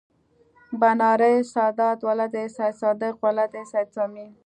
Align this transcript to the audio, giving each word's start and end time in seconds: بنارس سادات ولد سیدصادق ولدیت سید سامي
بنارس 0.79 1.45
سادات 1.53 1.99
ولد 2.07 2.35
سیدصادق 2.57 3.13
ولدیت 3.25 3.67
سید 3.71 3.87
سامي 3.95 4.27